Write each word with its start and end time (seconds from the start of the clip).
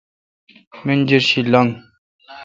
منجرشی 0.85 1.41
لنگ۔ 1.51 1.69